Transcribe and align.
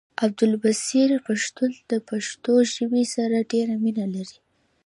عبدالبصير 0.25 1.09
پښتون 1.27 1.71
د 1.91 1.93
پښتو 2.09 2.53
ژبې 2.73 3.03
سره 3.15 3.37
ډيره 3.51 3.73
مينه 3.83 4.05
لري 4.15 4.39